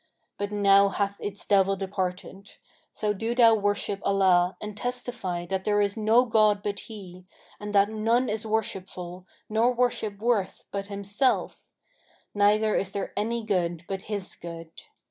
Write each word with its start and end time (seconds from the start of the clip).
But 0.39 0.51
now 0.51 0.89
hath 0.89 1.17
its 1.21 1.45
devil 1.45 1.75
departed; 1.75 2.53
so 2.91 3.13
do 3.13 3.35
thou 3.35 3.53
worship 3.53 3.99
Allah 4.01 4.57
and 4.59 4.75
testify 4.75 5.45
that 5.45 5.63
there 5.63 5.79
is 5.79 5.95
no 5.95 6.25
god 6.25 6.63
but 6.63 6.79
He 6.79 7.27
and 7.59 7.71
that 7.75 7.87
none 7.87 8.27
is 8.27 8.43
worshipful 8.43 9.27
nor 9.47 9.71
worshipworth 9.71 10.65
but 10.71 10.87
Himself; 10.87 11.69
neither 12.33 12.75
is 12.75 12.91
there 12.93 13.13
any 13.15 13.43
good 13.43 13.85
but 13.87 14.01
His 14.09 14.33
good. 14.35 14.71